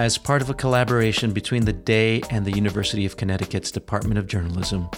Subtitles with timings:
[0.00, 4.26] As part of a collaboration between the Day and the University of Connecticut's Department of
[4.26, 4.88] Journalism,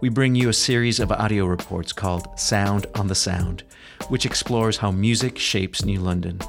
[0.00, 3.62] we bring you a series of audio reports called Sound on the Sound,
[4.08, 6.40] which explores how music shapes New London.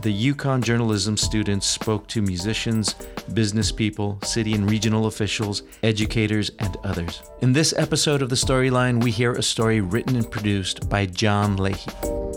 [0.00, 2.94] The UConn journalism students spoke to musicians,
[3.34, 7.22] business people, city and regional officials, educators, and others.
[7.42, 11.58] In this episode of The Storyline, we hear a story written and produced by John
[11.58, 12.29] Leahy.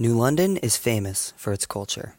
[0.00, 2.14] New London is famous for its culture.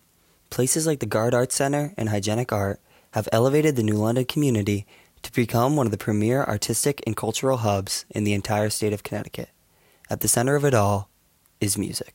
[0.49, 4.85] Places like the Garde Arts Center and Hygienic Art have elevated the New London community
[5.21, 9.03] to become one of the premier artistic and cultural hubs in the entire state of
[9.03, 9.51] Connecticut.
[10.09, 11.07] At the center of it all
[11.61, 12.13] is music.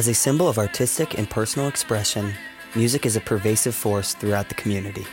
[0.00, 2.32] As a symbol of artistic and personal expression,
[2.74, 5.04] music is a pervasive force throughout the community.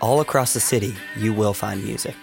[0.00, 2.14] All across the city, you will find music.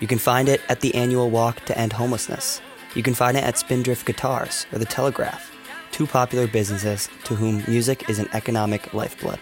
[0.00, 2.62] You can find it at the annual Walk to End Homelessness.
[2.94, 5.54] You can find it at Spindrift Guitars or The Telegraph,
[5.90, 9.38] two popular businesses to whom music is an economic lifeblood.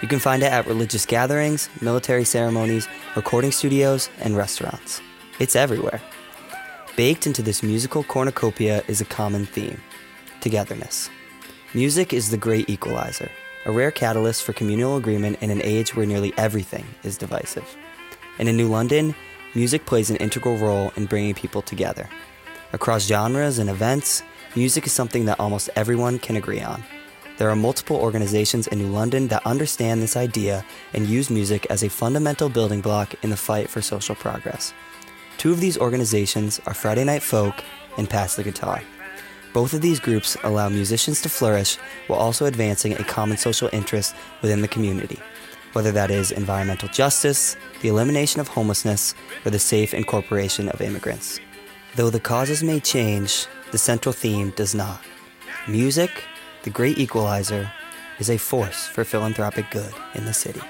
[0.00, 2.86] You can find it at religious gatherings, military ceremonies,
[3.16, 5.00] recording studios, and restaurants.
[5.40, 6.00] It's everywhere.
[6.94, 9.80] Baked into this musical cornucopia is a common theme
[10.40, 11.10] togetherness.
[11.74, 13.30] Music is the great equalizer,
[13.66, 17.76] a rare catalyst for communal agreement in an age where nearly everything is divisive.
[18.38, 19.14] And in New London,
[19.54, 22.08] music plays an integral role in bringing people together.
[22.72, 24.22] Across genres and events,
[24.56, 26.82] music is something that almost everyone can agree on.
[27.36, 30.64] There are multiple organizations in New London that understand this idea
[30.94, 34.72] and use music as a fundamental building block in the fight for social progress.
[35.36, 37.62] Two of these organizations are Friday Night Folk
[37.98, 38.82] and Pass the Guitar.
[39.52, 41.76] Both of these groups allow musicians to flourish
[42.06, 45.18] while also advancing a common social interest within the community,
[45.72, 49.14] whether that is environmental justice, the elimination of homelessness,
[49.44, 51.40] or the safe incorporation of immigrants.
[51.96, 55.00] Though the causes may change, the central theme does not.
[55.66, 56.10] Music,
[56.62, 57.70] the great equalizer,
[58.18, 60.60] is a force for philanthropic good in the city.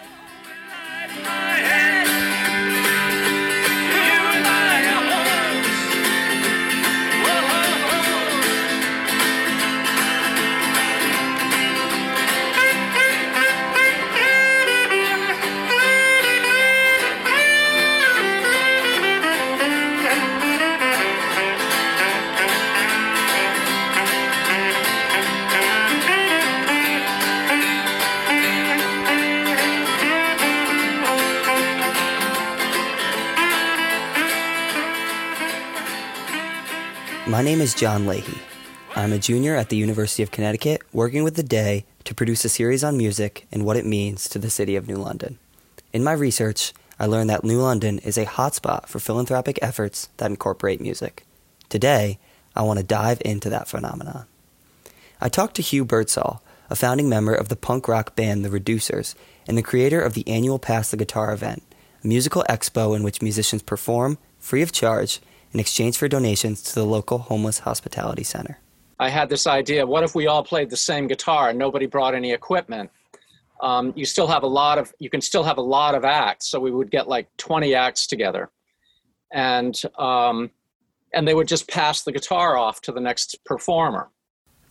[37.29, 38.39] My name is John Leahy.
[38.97, 42.49] I'm a junior at the University of Connecticut working with the Day to produce a
[42.49, 45.39] series on music and what it means to the city of New London.
[45.93, 50.31] In my research, I learned that New London is a hotspot for philanthropic efforts that
[50.31, 51.27] incorporate music.
[51.69, 52.19] Today,
[52.57, 54.25] I want to dive into that phenomenon.
[55.21, 59.15] I talked to Hugh Birdsall, a founding member of the punk rock band The Reducers
[59.47, 61.63] and the creator of the annual Pass the Guitar event,
[62.03, 65.21] a musical expo in which musicians perform, free of charge,
[65.53, 68.59] in exchange for donations to the local homeless hospitality center.
[69.01, 72.15] I had this idea what if we all played the same guitar and nobody brought
[72.15, 72.91] any equipment?
[73.61, 76.47] Um, you still have a lot of you can still have a lot of acts
[76.47, 78.51] so we would get like 20 acts together
[79.33, 80.51] and um,
[81.13, 84.11] and they would just pass the guitar off to the next performer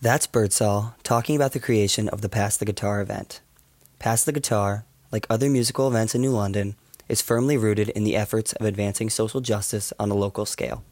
[0.02, 3.42] that's birdsall talking about the creation of the pass the guitar event
[4.00, 6.76] pass the guitar like other musical events in new london
[7.10, 10.84] is firmly rooted in the efforts of advancing social justice on a local scale.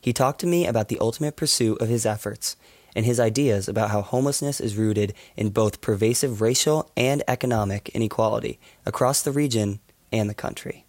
[0.00, 2.56] He talked to me about the ultimate pursuit of his efforts
[2.94, 8.58] and his ideas about how homelessness is rooted in both pervasive racial and economic inequality
[8.84, 10.84] across the region and the country.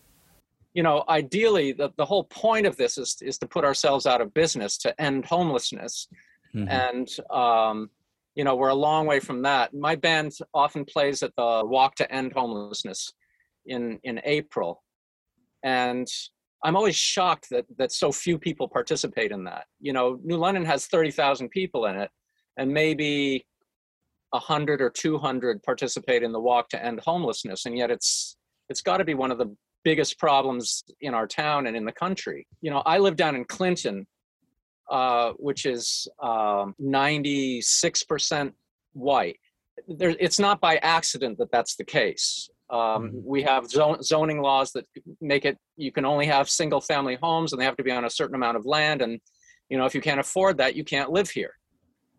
[0.74, 4.22] You know, ideally, the, the whole point of this is, is to put ourselves out
[4.22, 6.08] of business, to end homelessness.
[6.56, 6.68] Mm-hmm.
[6.68, 7.90] And, um,
[8.34, 9.74] you know, we're a long way from that.
[9.74, 13.14] My band often plays at the Walk to End Homelessness
[13.66, 14.84] in in April,
[15.64, 16.08] and
[16.64, 19.66] I'm always shocked that that so few people participate in that.
[19.80, 22.10] You know, New London has thirty thousand people in it,
[22.58, 23.46] and maybe
[24.34, 28.38] hundred or two hundred participate in the walk to end homelessness, and yet it's
[28.70, 31.92] it's got to be one of the biggest problems in our town and in the
[31.92, 32.48] country.
[32.62, 34.08] You know, I live down in Clinton,
[34.90, 38.54] uh, which is um, 96%
[38.94, 39.38] white.
[39.88, 42.50] There, it's not by accident that that's the case.
[42.70, 43.24] Um, Mhm.
[43.24, 44.88] we have zon- zoning laws that
[45.22, 48.06] make it you can only have single family homes and they have to be on
[48.06, 49.02] a certain amount of land.
[49.02, 49.20] And,
[49.70, 51.58] you know, if you can't afford that, you can't live here.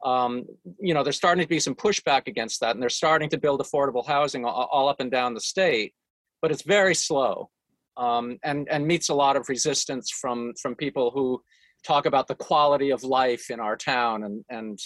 [0.05, 0.45] Um,
[0.79, 3.61] you know, there's starting to be some pushback against that, and they're starting to build
[3.61, 5.95] affordable housing all, all up and down the state,
[6.43, 7.51] but it's very slow
[7.97, 11.43] um, and, and meets a lot of resistance from, from people who
[11.85, 14.79] talk about the quality of life in our town and, and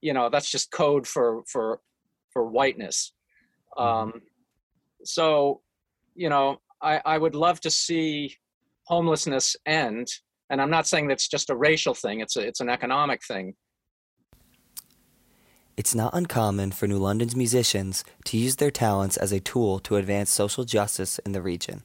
[0.00, 1.80] you know that's just code for for
[2.32, 3.12] for whiteness
[3.76, 4.20] um
[5.04, 5.60] so
[6.14, 8.34] you know i i would love to see
[8.84, 10.08] homelessness end
[10.50, 13.54] and i'm not saying that's just a racial thing it's a, it's an economic thing
[15.76, 19.96] It's not uncommon for New London's musicians to use their talents as a tool to
[19.96, 21.82] advance social justice in the region.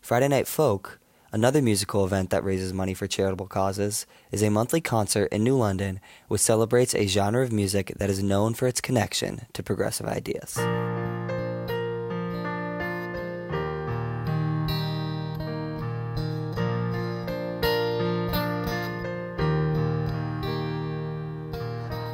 [0.00, 1.00] Friday Night Folk,
[1.34, 5.56] another musical event that raises money for charitable causes, is a monthly concert in New
[5.56, 5.98] London
[6.28, 10.56] which celebrates a genre of music that is known for its connection to progressive ideas.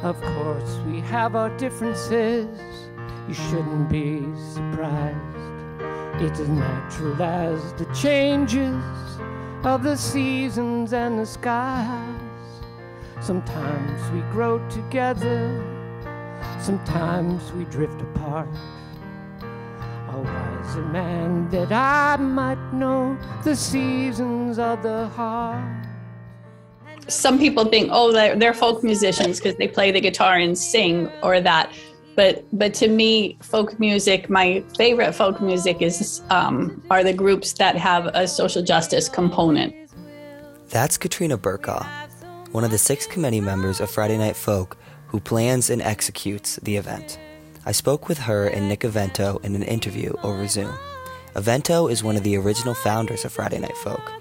[0.01, 2.47] Of course, we have our differences.
[3.27, 4.23] You shouldn't be
[4.55, 5.15] surprised.
[6.23, 9.10] It's as natural as the changes
[9.63, 12.19] of the seasons and the skies.
[13.19, 15.63] Sometimes we grow together,
[16.59, 18.49] sometimes we drift apart.
[20.09, 25.63] A wiser man that I might know the seasons of the heart.
[27.07, 31.09] some people think, oh, they're, they're folk musicians because they play the guitar and sing
[31.21, 31.71] or that.
[32.15, 37.53] But but to me, folk music, my favorite folk music is um, are the groups
[37.53, 39.73] that have a social justice component.
[40.69, 41.85] That's Katrina Burkaw,
[42.51, 44.77] one of the six committee members of Friday Night Folk
[45.11, 47.19] who plans and executes the event.
[47.65, 50.73] I spoke with her and Nick Avento in an interview over Zoom.
[51.35, 54.11] Avento is one of the original founders of Friday Night Folk,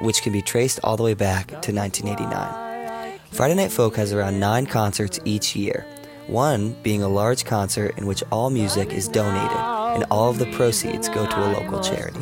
[0.00, 3.18] which can be traced all the way back to 1989.
[3.30, 5.86] Friday Night Folk has around nine concerts each year,
[6.26, 9.56] one being a large concert in which all music is donated
[9.94, 12.20] and all of the proceeds go to a local charity.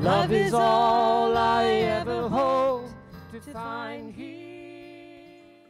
[0.00, 2.90] Love is all I ever hope
[3.32, 4.34] to find here.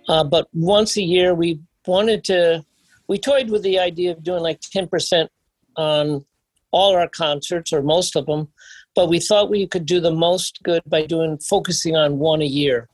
[0.09, 2.65] Uh, but once a year, we wanted to,
[3.07, 5.29] we toyed with the idea of doing like 10%
[5.77, 6.25] on
[6.73, 8.49] all our concerts or most of them,
[8.97, 12.47] but we thought we could do the most good by doing focusing on one a
[12.47, 12.89] year.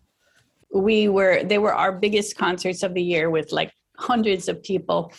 [0.72, 5.12] We were they were our biggest concerts of the year with like hundreds of people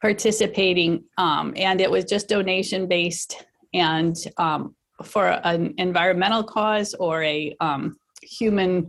[0.00, 3.44] participating, um, and it was just donation based
[3.74, 8.88] and um, for an environmental cause or a um, human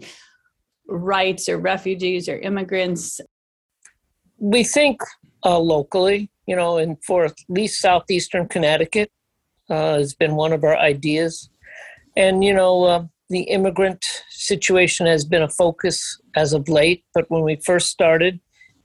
[0.87, 3.19] rights or refugees or immigrants
[4.39, 5.01] We think
[5.43, 9.11] uh, locally, you know, and for at least southeastern Connecticut
[9.69, 11.49] uh, has been one of our ideas.
[12.15, 17.29] And, you know, uh, the immigrant situation has been a focus as of late, but
[17.29, 18.39] when we first started,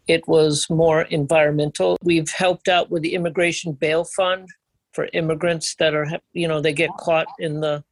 [0.08, 1.96] it was more environmental.
[2.02, 4.48] We've helped out with the Immigration Bail Fund
[4.92, 7.84] for immigrants that are, you know, they get caught in the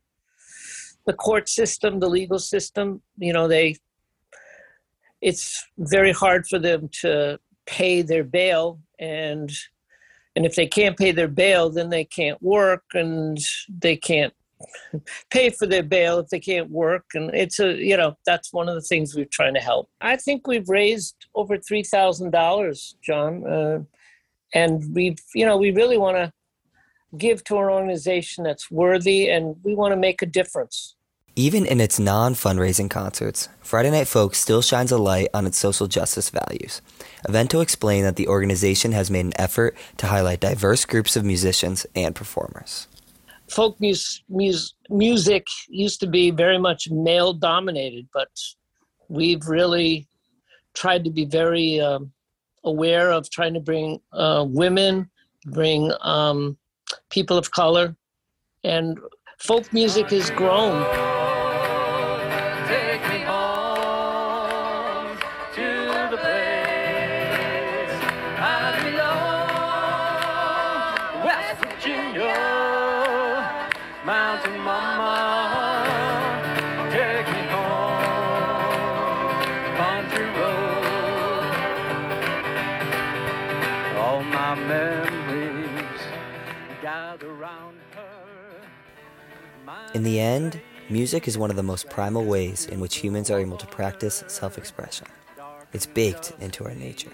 [1.06, 3.00] the court system, the legal system.
[3.16, 3.76] You know, they
[5.20, 9.50] it's very hard for them to pay their bail and
[10.34, 14.34] and if they can't pay their bail then they can't work and they can't
[15.30, 18.68] pay for their bail if they can't work and it's a you know that's one
[18.68, 23.78] of the things we're trying to help i think we've raised over $3000 john uh,
[24.54, 26.32] and we've you know we really want to
[27.16, 30.94] give to an organization that's worthy and we want to make a difference
[31.36, 35.56] Even in its non fundraising concerts, Friday Night Folk still shines a light on its
[35.56, 36.82] social justice values.
[37.26, 41.86] Avento explained that the organization has made an effort to highlight diverse groups of musicians
[41.94, 42.88] and performers.
[43.50, 48.30] Folk mus- mus- music used to be very much male dominated, but
[49.08, 50.06] we've really
[50.74, 52.12] tried to be very um,
[52.64, 55.10] aware of trying to bring uh, women,
[55.46, 56.56] bring um,
[57.10, 57.96] people of color,
[58.62, 58.98] and
[59.38, 61.09] folk music has grown.
[89.92, 93.38] In the end, Music is one of the most primal ways in which humans are
[93.38, 95.06] able to practice self expression.
[95.72, 97.12] It's baked into our nature.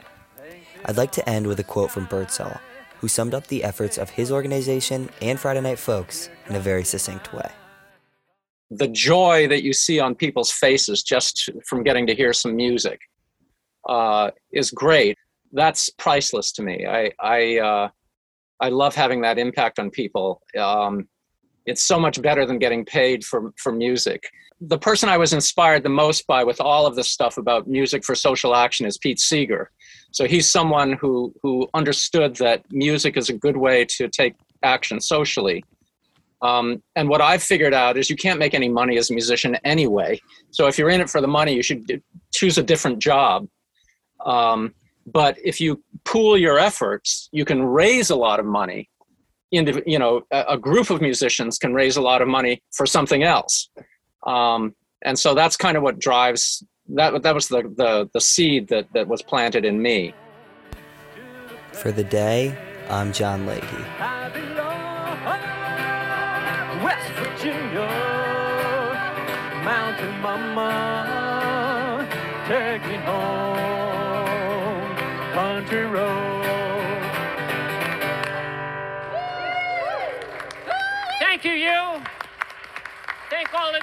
[0.86, 2.58] I'd like to end with a quote from Birdsall,
[3.00, 6.84] who summed up the efforts of his organization and Friday Night Folks in a very
[6.84, 7.50] succinct way.
[8.70, 12.98] The joy that you see on people's faces just from getting to hear some music
[13.86, 15.18] uh, is great.
[15.52, 16.86] That's priceless to me.
[16.86, 17.88] I I uh,
[18.58, 20.40] I love having that impact on people.
[20.58, 21.08] Um,
[21.66, 24.30] it's so much better than getting paid for for music.
[24.60, 28.04] The person I was inspired the most by with all of this stuff about music
[28.04, 29.70] for social action is Pete Seeger.
[30.12, 35.00] So he's someone who who understood that music is a good way to take action
[35.00, 35.64] socially.
[36.42, 39.56] Um, and what I've figured out is you can't make any money as a musician
[39.64, 40.20] anyway.
[40.50, 43.48] So if you're in it for the money, you should choose a different job.
[44.24, 44.74] Um,
[45.06, 48.90] but if you pool your efforts, you can raise a lot of money
[49.50, 53.22] you know a, a, group of musicians can raise a lot of money for something
[53.22, 53.68] else.
[54.26, 58.68] Um, and so that's kind of what drives that that was the, the the seed
[58.68, 60.14] that that was planted in me.
[61.72, 62.56] For the day
[62.88, 63.60] i'm john leahy.
[66.84, 67.88] West virginia
[69.64, 72.06] mountain mama
[72.46, 73.56] take me home
[75.34, 76.25] country road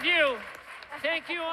[0.05, 0.37] you.
[1.01, 1.52] Thank you.